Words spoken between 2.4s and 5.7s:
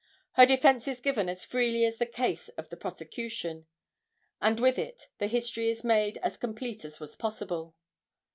of the prosecution, and with it the history